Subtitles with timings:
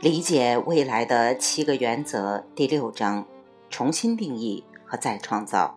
[0.00, 3.26] 理解未来的七个原则第六章：
[3.68, 5.76] 重新定义和再创造。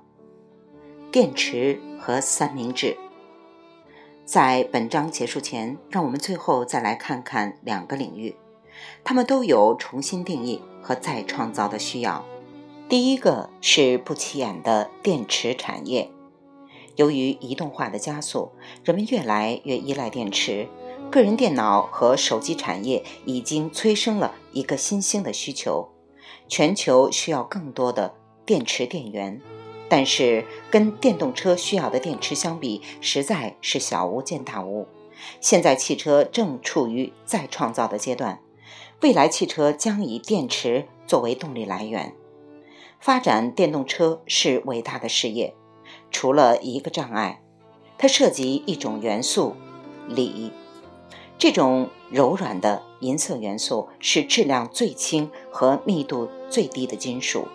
[1.11, 2.95] 电池和三明治。
[4.23, 8.35] 在本章结束前，让我们最后再来看看两个领域，
[9.03, 12.23] 它们都有重新定义和再创造的需要。
[12.87, 16.11] 第一个是不起眼的电池产业。
[16.95, 18.51] 由于移动化的加速，
[18.83, 20.67] 人们越来越依赖电池。
[21.09, 25.89] 个人电脑和手机产业已经催生了一个新兴的需求，
[26.47, 28.13] 全球需要更多的
[28.45, 29.41] 电池电源，
[29.89, 34.87] 但是跟电动车需要的电池相比，实在是小巫见大巫。
[35.39, 38.39] 现在汽车正处于再创造的阶段，
[39.01, 42.15] 未来汽车将以电池作为动力来源。
[42.99, 45.53] 发展电动车是伟大的事业，
[46.09, 47.41] 除了一个障碍，
[47.97, 49.55] 它涉及一种元素——
[50.07, 50.51] 锂。
[51.41, 57.47] 这种柔软的银色元素是质量最轻和密度最低的金属，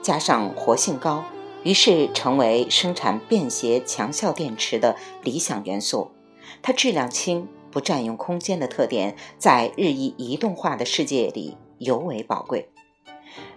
[0.00, 1.24] 加上活性高，
[1.62, 6.12] 于是成为生产便携强效电池的理想元素。
[6.62, 12.70] 它质量轻、不占用空间的特点，在日益移动化的世界里尤为宝贵。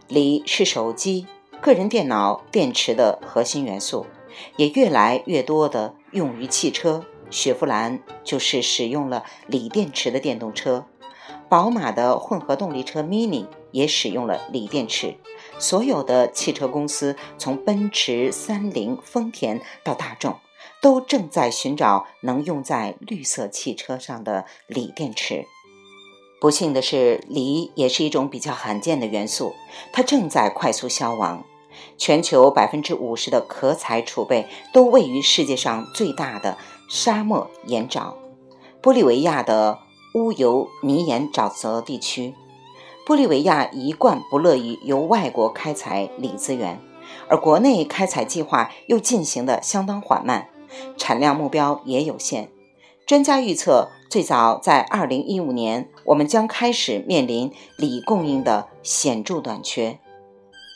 [0.10, 1.26] 锂是手机、
[1.62, 4.08] 个人电脑电池的核心元素，
[4.58, 7.06] 也越来越多的用于汽车。
[7.34, 10.86] 雪佛兰就是使用了锂电池的电动车，
[11.50, 15.16] 宝马的混合动力车 Mini 也使用了锂电池。
[15.58, 20.38] 所有的汽车公司，从奔驰、三菱、丰田到大众，
[20.80, 25.46] 都正在寻找能用在绿色汽车上的锂电池。
[26.40, 29.54] 不幸的是，锂也是一种比较罕见的元素，
[29.92, 31.44] 它正在快速消亡。
[31.98, 36.56] 全球百分之五十的可采储备都位于世界上最大的。
[36.96, 38.14] 沙漠盐沼，
[38.80, 39.80] 玻利维亚的
[40.14, 42.36] 乌尤尼盐沼泽地区。
[43.04, 46.80] 玻利维亚一贯不乐意由外国开采锂资源，
[47.28, 50.50] 而国内开采计划又进行的相当缓慢，
[50.96, 52.52] 产量目标也有限。
[53.08, 59.98] 专家预测，最早在2015年，我们将开始面临锂供应的显著短缺。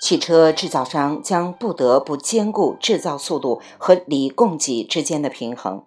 [0.01, 5.83] 汽车制造商将不得不兼顾制造速度和锂供给之间的平衡。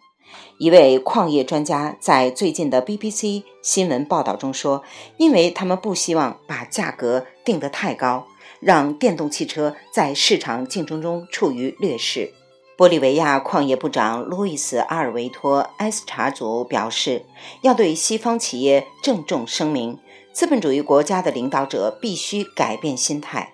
[0.58, 4.82] 一位矿业专家在最近的 BBC 新闻报道中说
[5.16, 8.26] ：“因为他们不希望把价格定得太高，
[8.60, 12.32] 让电动汽车在市场竞争中处于劣势。”
[12.76, 17.26] 玻利维亚矿业部长路易斯·阿尔维托·埃斯查祖表示
[17.60, 19.98] ：“要对西方企业郑重声明，
[20.32, 23.52] 资本主义国家的领导者必须改变心态。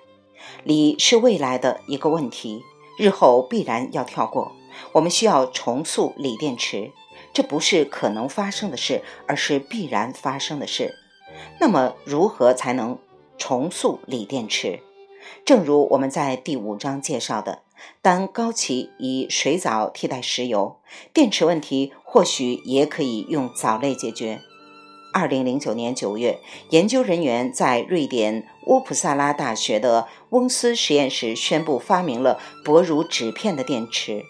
[0.62, 2.62] 锂是未来的一个问题，
[2.98, 4.52] 日后必然要跳过。”
[4.92, 6.92] 我们需要重塑锂电池，
[7.32, 10.94] 这不是可能发生的事，而是必然发生的事。
[11.60, 12.98] 那么，如何才能
[13.36, 14.80] 重塑锂电池？
[15.44, 17.62] 正如我们在第五章介绍的，
[18.00, 20.76] 当高企以水藻替代石油，
[21.12, 24.40] 电池问题或许也可以用藻类解决。
[25.12, 26.38] 二零零九年九月，
[26.70, 34.24] 研究人员在瑞典乌普萨拉大学的翁斯实验室宣布发明了薄如纸片的电池。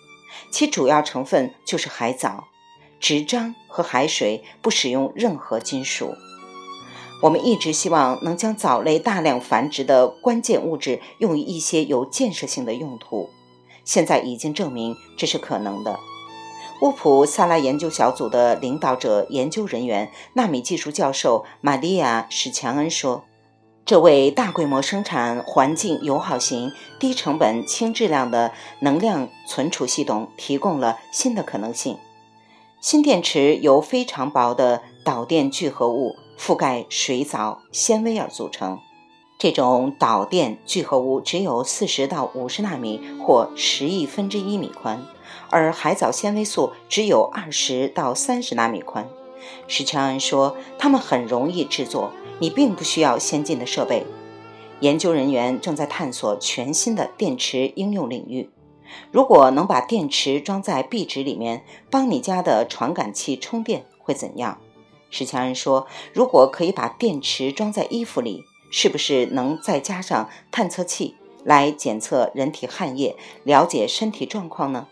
[0.51, 2.49] 其主要成分就是海藻、
[3.01, 6.15] 纸张和海水，不使用任何金属。
[7.23, 13.31] 我们一直希望能将藻类大量繁殖的关键物质用于一些有建设性的用途，
[13.85, 15.99] 现在已经证明这是可能的。
[16.83, 23.25] 乌普萨拉研究小组的领导者研究人员纳米技术教授玛利亚史强恩说。
[23.87, 31.97] 这为大规模生产环境友好型、低成本、轻质量的能量存储系统提供了新的可能性。
[32.81, 38.81] 新电池由非常薄的导电聚合物覆盖水藻纤维而组成。
[39.39, 45.07] 这种导电聚合物只有四十到五十纳米或十亿分之一米宽，
[45.49, 49.07] 而海藻纤维素只有二十到三十纳米宽。
[49.69, 52.11] 史乔恩说，它们很容易制作。
[52.39, 54.05] 你并不需要先进的设备。
[54.81, 58.51] 研究人员正在探索全新的电池应用领域。
[59.11, 64.59] 如果能把电池装在壁纸里面，帮你家的传感器充电，会怎样？
[65.11, 74.87] 史强人说：“如果可以把电池装在衣服里，是不是能再加上探测器来检测人体汗液，了解身体状况呢？”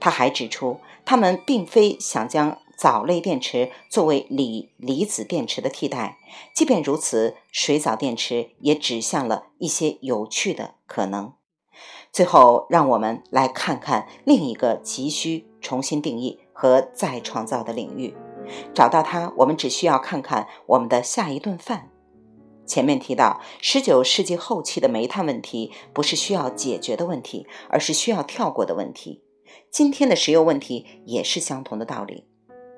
[0.00, 2.58] 他还指出，他们并非想将。
[2.82, 6.18] 藻类电池作为锂离子电池的替代，
[6.52, 11.32] 即便如此，水藻电池也指向了一些有趣的可能。
[12.10, 18.16] 最后，让我们来看看另一个急需重新定义和再创造的领域。
[18.74, 21.88] 找到它，我们只需要看看我们的下一顿饭。
[22.66, 29.22] 前面提到，十九世纪后期的煤炭问题不是需要解决的问题，而是需要跳过的问题。
[29.70, 32.31] 今天的石油问题也是相同的道理。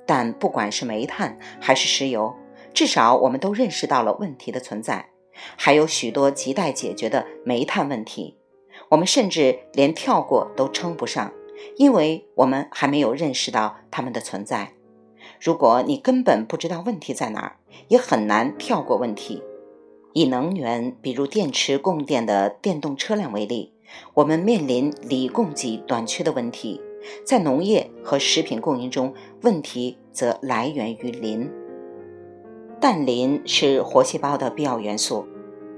[0.06, 2.34] 但不管是煤炭还是石油，
[2.72, 5.10] 至少我们都认识到了问题的存在。
[5.56, 8.36] 还有许多亟待解决的煤炭问题，
[8.90, 11.32] 我们甚至连跳过都称不上，
[11.76, 14.74] 因为我们还没有认识到它们的存在。
[15.40, 17.56] 如果你根本不知道问题在哪儿，
[17.88, 19.42] 也很难跳过问题。
[20.12, 23.72] 以能源，比如电池供电的电动车辆为例，
[24.14, 26.80] 我们面临锂供给短缺的问题。
[27.24, 31.50] 在农业和食品供应中，问题则来源于磷。
[32.80, 35.26] 氮磷是活细胞的必要元素，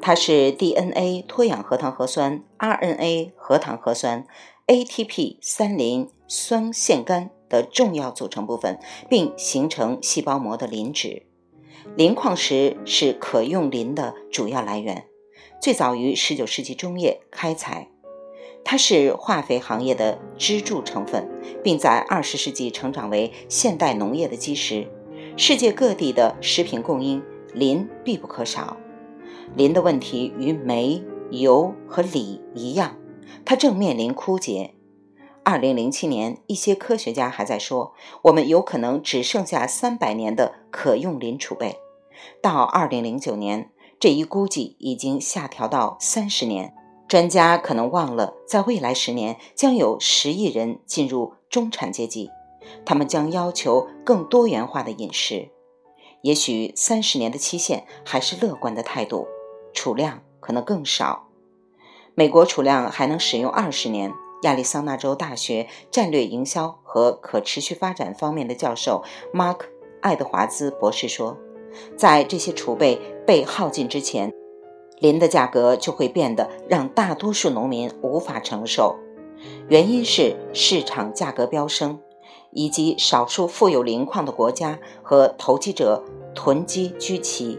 [0.00, 4.26] 它是 DNA 脱氧核糖核酸、RNA 核糖核酸、
[4.67, 8.78] ATP 三磷酸腺苷的重要组成部分，
[9.08, 11.26] 并形成细胞膜的磷脂。
[11.96, 15.05] 磷矿石是可用磷的主要来源，
[15.62, 17.88] 最早于19世纪中叶开采。
[18.68, 21.30] 它是化肥行业的支柱成分，
[21.62, 24.88] 并在20世纪成长为现代农业的基石。
[25.36, 27.22] 世界各地的食品供应，
[27.54, 28.76] 磷必不可少。
[29.54, 32.96] 磷的问题与煤、油和锂一样，
[33.44, 34.74] 它正面临枯竭。
[35.44, 41.76] 2007年，一些科学家还在说，我们有可能只剩下300年的可用磷储备。
[42.42, 43.70] 到2009年，
[44.00, 46.74] 这一估计已经下调到30年。
[47.08, 52.30] 专家可能忘了，在未来十年将有十亿人进入中产阶级，
[52.84, 55.50] 他们将要求更多元化的饮食。
[56.22, 59.28] 也许三十年的期限还是乐观的态度，
[59.72, 61.28] 储量可能更少。
[62.14, 64.12] 美国储量还能使用二十年。
[64.42, 69.60] 亚利桑那州大学战略营销和可持续发展方面的教授 Mark
[70.02, 71.38] 爱德华兹博士说，
[71.96, 74.30] 在这些储备被耗尽之前。
[74.98, 78.96] 磷的价格就会变得让大多数农民无法承受，
[79.69, 81.98] 原因是市场价格飙升，
[82.50, 86.02] 以及少数富有磷矿的国家和投机者
[86.34, 87.58] 囤积居奇。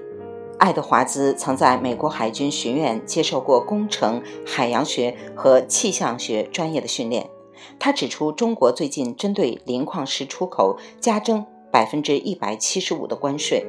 [0.57, 7.29] 爱德华兹曾在美国海军学院接受过工程、海洋学和气象学专业的训练。
[7.77, 13.67] 他指出，中国最近针对磷矿石出口加征百分之一百七十五的关税。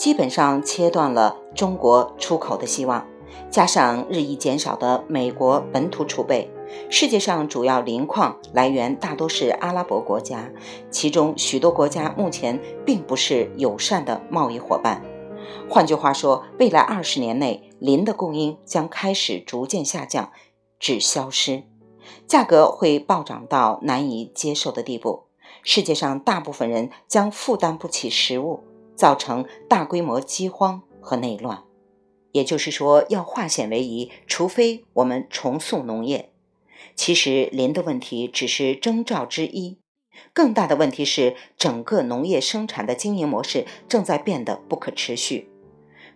[0.00, 3.06] 基本上切断了中国出口的希望，
[3.50, 6.50] 加上日益减少的美国本土储备，
[6.88, 10.50] 世界上主要磷矿来源大多是阿拉伯国家，
[10.90, 15.04] 其中许多国家目前并不是友善的贸易伙伴。
[15.68, 20.32] 换句话说，未来二十年内，磷的供应将开始逐渐下降，
[20.78, 21.64] 至消失，
[22.26, 25.24] 价格会暴涨到难以接受的地步，
[25.62, 28.60] 世界上大部分人将负担不起食物。
[29.00, 31.62] 造成大规模饥荒和内乱，
[32.32, 36.28] 也就是说，要化险为夷，除非我们重塑农业。
[36.94, 39.78] 其实，磷的问题只是征兆之一，
[40.34, 45.48] 更大的问题是，整个农业生产的经营模式正在变得不可持续。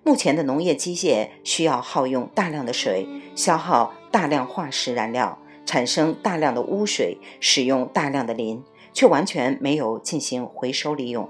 [0.02, 8.62] 目前的农业机械需要耗用大量的水，消耗大量化石燃料，产生大量的污水，使用大量的磷，
[8.92, 11.26] 却完全没有进行回收利用。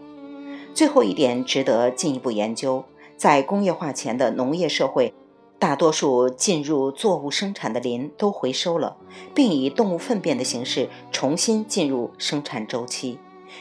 [0.74, 2.84] 最后一点值得进一步研究：
[3.16, 5.14] 在工业化前的农业社会，
[5.56, 8.96] 大多数进入作物生产的磷都回收了，
[9.32, 13.20] 并以动物粪便的形式重新进入生产周期，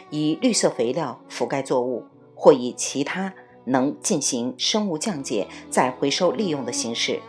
[0.10, 2.04] 以绿色肥料覆盖作物，
[2.34, 3.32] 或以其他
[3.66, 7.20] 能进行生物降解再回收利用的形式。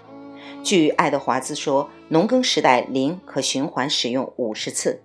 [0.62, 5.02] 据爱德华兹说，农耕时代磷可循环使用五十次，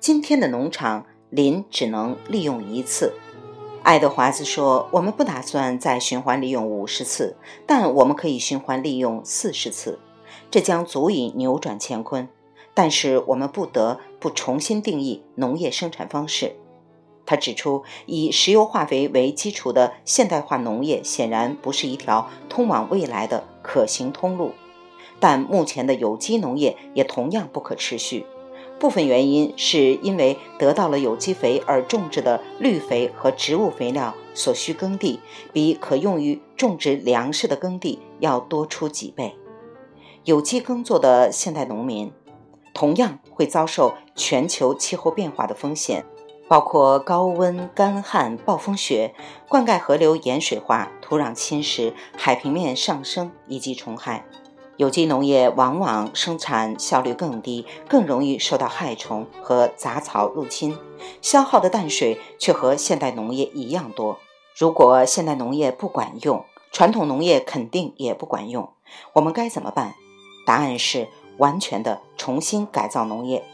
[0.00, 3.12] 今天的农场磷只能利用一次。
[3.82, 7.36] 爱德华兹说：“我们不打算再循环利用五十次，
[7.66, 9.98] 但我们可以循环利用四十次，
[10.52, 12.28] 这将足以扭转乾坤。
[12.74, 16.54] 但是我们不得不重新定义农业生产方式。”
[17.26, 24.52] 他指出，以石油化肥为基础的现代化农业显然不是一条通往未来的可行通路，
[25.18, 28.26] 但目前的有机农业也同样不可持续。
[28.82, 35.20] 部分原因是因为得到了有机肥而种植的绿肥和植物肥料所需耕地
[35.52, 39.36] 比可用于种植粮食的耕地要多出几倍。
[40.24, 42.10] 有机耕作的现代农民
[42.74, 46.04] 同样会遭受全球气候变化的风险，
[46.48, 49.14] 包括高温、干旱、暴风雪、
[49.48, 54.26] 灌溉河流盐水化、土壤侵蚀、海平面上升以及虫害。
[54.82, 60.76] 有机农业往往生产效率更低，更容易受到害虫和杂草入侵，
[61.20, 64.18] 消耗的淡水却和现代农业一样多。
[64.58, 68.70] 如果现代农业不管用，传统农业肯定也不管用。
[69.12, 69.94] 我们该怎么办？
[70.44, 71.06] 答案是
[71.38, 73.44] 完全的重新改造农业。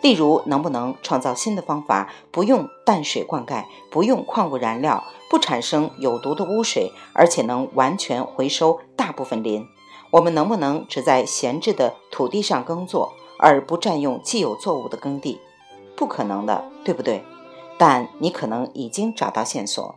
[0.00, 9.66] 例如，能不能创造新的方法，不用淡水灌溉，不用矿物燃料，不产生有毒的污水，而且能完全回收大部分磷？
[10.10, 15.38] 我们能不能只在闲置的土地上耕作，而不占用既有作物的耕地？
[15.96, 17.22] 不可能的，对不对？
[17.76, 19.96] 但你可能已经找到线索。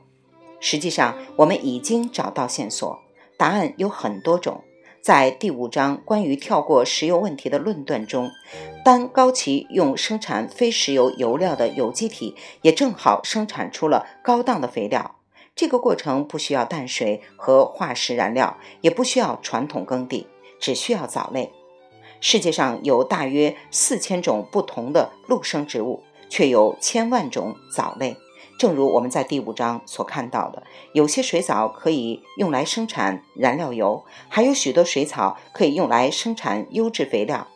[0.59, 2.99] 实际上，我们已经找到线索，
[3.37, 4.61] 答案有很多种。
[5.01, 8.29] 在第五章关于跳过石油问题的论断中，
[8.85, 15.15] 当高崎用生产非石油油料的有机体，也正好生产出了高档的肥料。
[15.55, 20.27] 这个过程不需要淡水和化石燃料，也不需要传统耕地，
[20.59, 21.51] 只需要藻类。
[22.19, 28.15] 世界上有大约四千种不同的陆生植物，却有千万种藻类。
[28.57, 30.61] 正如我们在第五章所看到的，
[30.93, 37.47] 有些水藻可以用来生产燃料油，还有许多水草可以用来生产优质肥料。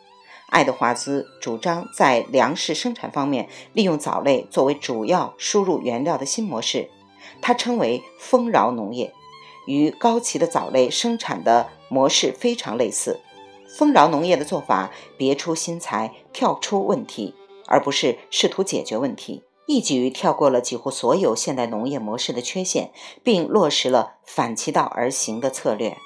[0.48, 6.90] 爱德华兹主张在粮食生产方面利用藻类作为主要输入原料的新模式，
[7.46, 9.14] 它称为丰饶农业，
[9.66, 13.20] 与高崎的藻类生产的模式非常类似。
[13.68, 17.36] 丰饶农业的做法别出心裁，跳出问题，
[17.68, 19.44] 而不是试图解决问题。
[19.66, 22.90] 一举跳过了几乎所有现代农业模式的缺陷，
[23.22, 25.96] 并落实了反其道而行的策略。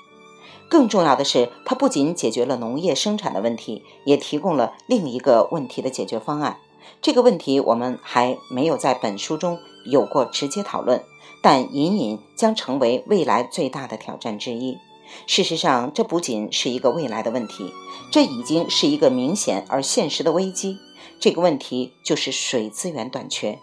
[0.69, 6.59] 更重要的是，它不仅解决了农业生产的问题，也提供了另一个问题的解决方案。
[7.01, 11.03] 这个问题我们还没有在本书中有过直接讨论，
[11.43, 14.79] 但隐隐将成为未来最大的挑战之一。
[15.27, 17.73] 事实上，这不仅是一个未来的问题，
[18.13, 20.79] 这已经是一个明显而现实的危机。
[21.19, 23.59] 这个问题就是水资源短缺，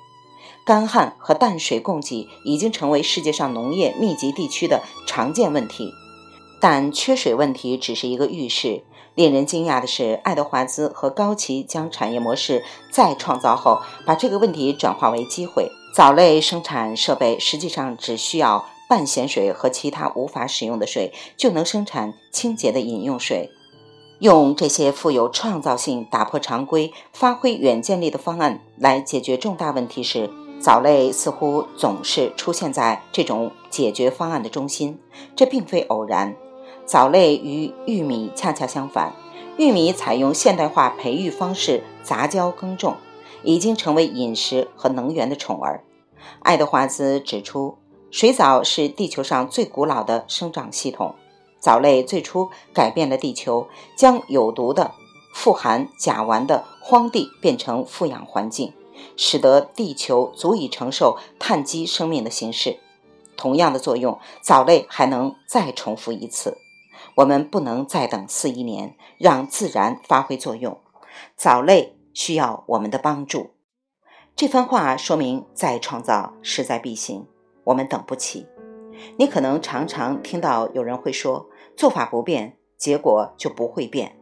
[0.66, 5.92] 干旱和淡水供给已经成为世界上农业密集地区的常见问题。
[6.60, 8.84] 但缺水问题只是一个预示。
[9.16, 15.72] 令人惊讶的是，爱德华兹和高奇将产业模式再创造后，把这个问题转化为机会。
[15.98, 23.50] 藻类生产设备实际上只需要半咸水和其他无法使用的水，就能生产清洁的饮用水。
[24.20, 30.30] 用这些富有创造性、打破常规、发挥远见力的方案来解决重大问题时，
[30.62, 35.00] 藻类似乎总是出现在这种解决方案的中心。
[35.36, 36.36] 这并非偶然。
[36.86, 39.16] 藻类与玉米恰恰相反，
[39.58, 42.98] 玉米采用现代化培育方式杂交耕种，
[43.42, 45.84] 已经成为饮食和能源的宠儿。
[46.40, 47.78] 爱德华兹指出，
[48.12, 51.16] 水藻是地球上最古老的生长系统。
[51.60, 54.92] 藻类最初改变了地球，将有毒的、
[55.34, 58.74] 富含甲烷的荒地变成富氧环境，
[59.16, 62.80] 使得地球足以承受碳基生命的形式。
[63.36, 66.58] 同样的作用，藻类还能再重复一次。
[67.16, 70.80] 我们不能再等四亿年，让自然发挥作用。
[71.36, 73.52] 藻类需要我们的帮助。
[74.38, 77.26] 这番话说明再创造势在必行，
[77.64, 78.46] 我们等不起。
[79.18, 84.16] 你可能常常听到有人会说：“做法不变，结果就不会变。”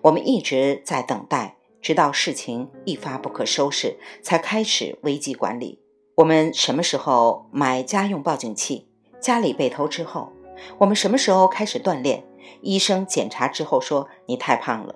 [0.00, 5.82] 我们一直在等待，直到事情一发不可收拾，才开始危机管理。
[6.14, 8.88] 我们什么时候买家用报警器？
[9.20, 10.32] 家里被偷之后？
[10.78, 12.24] 我们什么时候开始锻炼？
[12.62, 14.94] 医生检查之后说你太胖了。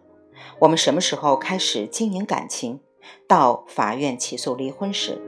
[0.61, 2.81] 我们什么时候开始经营感情？
[3.27, 5.21] 到法院起诉离婚时，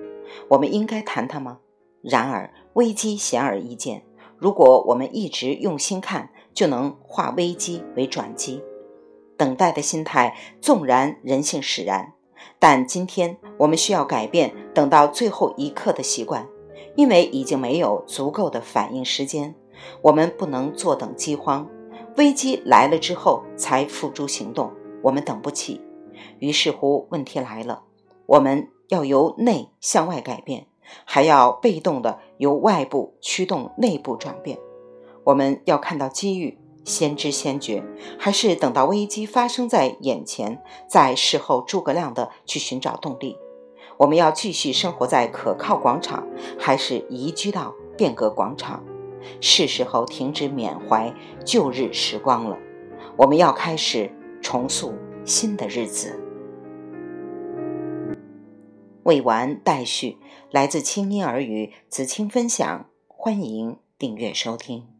[0.48, 1.58] 我们应该谈谈吗？
[2.02, 2.52] 然而。
[2.74, 4.02] 危机显而易见，
[4.36, 8.64] 如果我们一直用心看，就能化危机为转机。
[9.36, 12.14] 等待的心态，纵然人性使然，
[12.58, 16.48] 但今天我们需要改变等到最后一刻的习惯，
[16.96, 19.54] 因为已经没有足够的反应时间。
[20.02, 21.70] 我们不能坐等饥荒，
[22.16, 25.80] 危机来了之后才付诸行动，我们等不起。
[26.38, 27.82] 于是乎，问题来了，
[28.26, 30.66] 我们要由内向外改变。
[31.06, 34.58] 还要被动的由外部驱动内部转变，
[35.24, 37.82] 我们要看到机遇，先知先觉，
[38.18, 43.38] 还是等到危机发生在眼前，在事后诸葛亮的去寻找动力？
[43.96, 46.28] 我们要继续生活在可靠广场，
[46.58, 48.84] 还是移居到变革广场？
[49.40, 51.12] 是时候停止缅怀
[51.46, 52.58] 旧日时光了，
[53.16, 54.92] 我们要开始重塑
[55.24, 56.20] 新的日子。
[59.04, 60.16] 未完待续，
[60.50, 64.93] 来自清音耳语子青分享，欢迎订阅收听。